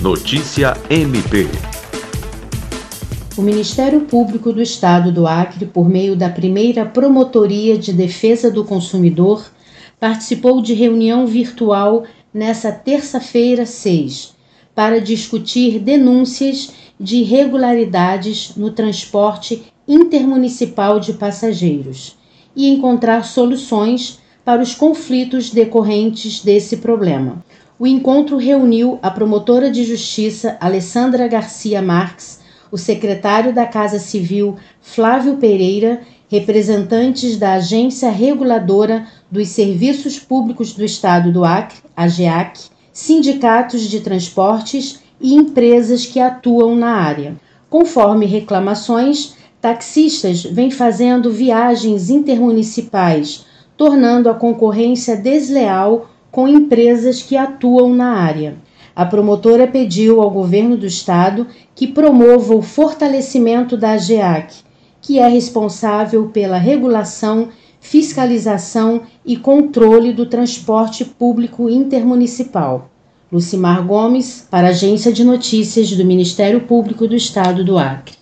Notícia 0.00 0.76
MP. 0.88 1.48
O 3.36 3.42
Ministério 3.42 4.02
Público 4.02 4.52
do 4.52 4.62
Estado 4.62 5.10
do 5.10 5.26
Acre, 5.26 5.66
por 5.66 5.88
meio 5.88 6.14
da 6.14 6.30
primeira 6.30 6.86
Promotoria 6.86 7.76
de 7.76 7.92
Defesa 7.92 8.48
do 8.48 8.64
Consumidor, 8.64 9.50
participou 9.98 10.62
de 10.62 10.72
reunião 10.72 11.26
virtual 11.26 12.04
nesta 12.32 12.70
terça-feira, 12.70 13.66
6, 13.66 14.36
para 14.72 15.00
discutir 15.00 15.80
denúncias 15.80 16.70
de 17.00 17.16
irregularidades 17.16 18.52
no 18.54 18.70
transporte 18.70 19.64
intermunicipal 19.88 21.00
de 21.00 21.14
passageiros 21.14 22.16
e 22.54 22.68
encontrar 22.68 23.24
soluções 23.24 24.20
para 24.44 24.62
os 24.62 24.76
conflitos 24.76 25.50
decorrentes 25.50 26.40
desse 26.44 26.76
problema. 26.76 27.44
O 27.80 27.86
encontro 27.86 28.36
reuniu 28.36 28.98
a 29.00 29.08
promotora 29.08 29.70
de 29.70 29.84
justiça 29.84 30.56
Alessandra 30.60 31.28
Garcia 31.28 31.80
Marques, 31.80 32.40
o 32.72 32.76
secretário 32.76 33.54
da 33.54 33.66
Casa 33.66 34.00
Civil 34.00 34.56
Flávio 34.80 35.36
Pereira, 35.36 36.00
representantes 36.28 37.36
da 37.36 37.52
Agência 37.52 38.10
Reguladora 38.10 39.06
dos 39.30 39.50
Serviços 39.50 40.18
Públicos 40.18 40.72
do 40.72 40.84
Estado 40.84 41.30
do 41.30 41.44
Acre, 41.44 41.78
AGEAC, 41.96 42.62
sindicatos 42.92 43.82
de 43.82 44.00
transportes 44.00 45.00
e 45.20 45.34
empresas 45.34 46.04
que 46.04 46.18
atuam 46.18 46.74
na 46.74 46.96
área. 46.96 47.36
Conforme 47.70 48.26
reclamações, 48.26 49.34
taxistas 49.60 50.42
vêm 50.42 50.72
fazendo 50.72 51.30
viagens 51.30 52.10
intermunicipais, 52.10 53.46
tornando 53.76 54.28
a 54.28 54.34
concorrência 54.34 55.16
desleal 55.16 56.08
com 56.30 56.46
empresas 56.46 57.22
que 57.22 57.36
atuam 57.36 57.94
na 57.94 58.14
área. 58.14 58.56
A 58.94 59.06
promotora 59.06 59.66
pediu 59.66 60.20
ao 60.20 60.30
governo 60.30 60.76
do 60.76 60.86
estado 60.86 61.46
que 61.74 61.86
promova 61.86 62.54
o 62.54 62.62
fortalecimento 62.62 63.76
da 63.76 63.92
AGEAC, 63.92 64.56
que 65.00 65.18
é 65.18 65.28
responsável 65.28 66.28
pela 66.28 66.58
regulação, 66.58 67.48
fiscalização 67.80 69.02
e 69.24 69.36
controle 69.36 70.12
do 70.12 70.26
transporte 70.26 71.04
público 71.04 71.70
intermunicipal. 71.70 72.90
Lucimar 73.30 73.86
Gomes, 73.86 74.46
para 74.50 74.68
a 74.68 74.70
Agência 74.70 75.12
de 75.12 75.22
Notícias 75.22 75.92
do 75.92 76.04
Ministério 76.04 76.62
Público 76.62 77.06
do 77.06 77.14
Estado 77.14 77.62
do 77.62 77.78
Acre. 77.78 78.17